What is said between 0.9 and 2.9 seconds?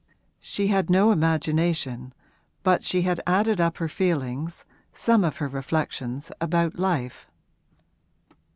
imagination, but